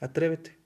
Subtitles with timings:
[0.00, 0.56] Atrévete.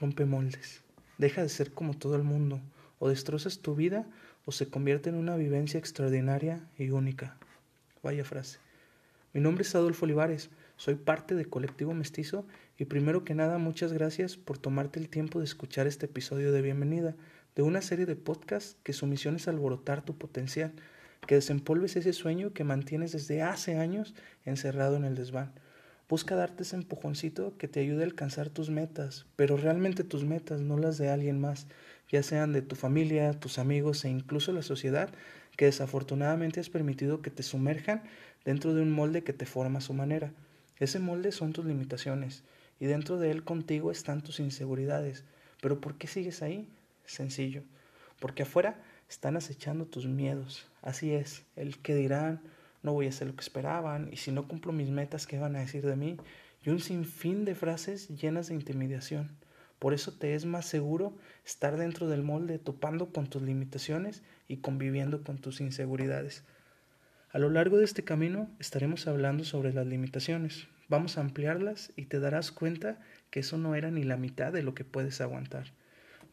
[0.00, 0.84] Rompe moldes.
[1.18, 2.60] Deja de ser como todo el mundo.
[3.00, 4.06] O destrozas tu vida
[4.44, 7.36] o se convierte en una vivencia extraordinaria y única.
[8.04, 8.60] Vaya frase.
[9.32, 10.50] Mi nombre es Adolfo Olivares.
[10.76, 12.46] Soy parte de Colectivo Mestizo
[12.78, 16.62] y primero que nada muchas gracias por tomarte el tiempo de escuchar este episodio de
[16.62, 17.16] bienvenida
[17.56, 20.72] de una serie de podcasts que su misión es alborotar tu potencial,
[21.26, 25.52] que desempolves ese sueño que mantienes desde hace años encerrado en el desván.
[26.08, 30.60] Busca darte ese empujoncito que te ayude a alcanzar tus metas, pero realmente tus metas,
[30.60, 31.66] no las de alguien más,
[32.08, 35.10] ya sean de tu familia, tus amigos e incluso la sociedad,
[35.56, 38.04] que desafortunadamente has permitido que te sumerjan
[38.44, 40.32] dentro de un molde que te forma a su manera.
[40.78, 42.44] Ese molde son tus limitaciones
[42.78, 45.24] y dentro de él contigo están tus inseguridades.
[45.60, 46.68] Pero ¿por qué sigues ahí?
[47.04, 47.64] Sencillo,
[48.20, 50.68] porque afuera están acechando tus miedos.
[50.82, 52.42] Así es, el que dirán,
[52.82, 55.56] no voy a hacer lo que esperaban, y si no cumplo mis metas, ¿qué van
[55.56, 56.16] a decir de mí?
[56.64, 59.36] Y un sinfín de frases llenas de intimidación.
[59.78, 64.58] Por eso te es más seguro estar dentro del molde, topando con tus limitaciones y
[64.58, 66.44] conviviendo con tus inseguridades.
[67.30, 70.68] A lo largo de este camino estaremos hablando sobre las limitaciones.
[70.88, 74.62] Vamos a ampliarlas y te darás cuenta que eso no era ni la mitad de
[74.62, 75.72] lo que puedes aguantar.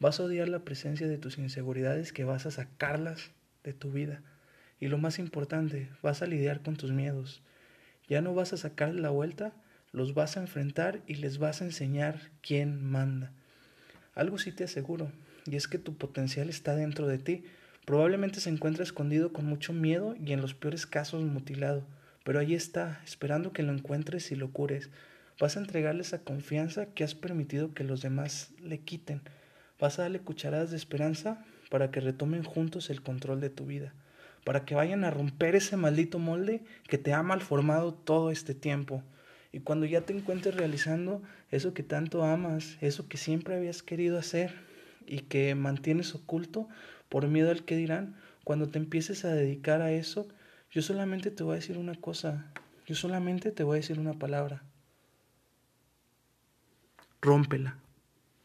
[0.00, 3.32] Vas a odiar la presencia de tus inseguridades que vas a sacarlas
[3.62, 4.22] de tu vida.
[4.84, 7.40] Y lo más importante, vas a lidiar con tus miedos.
[8.06, 9.54] Ya no vas a sacar la vuelta,
[9.92, 13.32] los vas a enfrentar y les vas a enseñar quién manda.
[14.14, 15.10] Algo sí te aseguro,
[15.46, 17.44] y es que tu potencial está dentro de ti.
[17.86, 21.86] Probablemente se encuentra escondido con mucho miedo y en los peores casos mutilado,
[22.22, 24.90] pero ahí está, esperando que lo encuentres y lo cures.
[25.40, 29.22] Vas a entregarle esa confianza que has permitido que los demás le quiten.
[29.80, 33.94] Vas a darle cucharadas de esperanza para que retomen juntos el control de tu vida,
[34.44, 39.02] para que vayan a romper ese maldito molde que te ha malformado todo este tiempo.
[39.52, 44.18] Y cuando ya te encuentres realizando eso que tanto amas, eso que siempre habías querido
[44.18, 44.54] hacer
[45.06, 46.68] y que mantienes oculto
[47.08, 50.28] por miedo al que dirán, cuando te empieces a dedicar a eso,
[50.70, 52.46] yo solamente te voy a decir una cosa,
[52.86, 54.62] yo solamente te voy a decir una palabra.
[57.22, 57.78] Rómpela.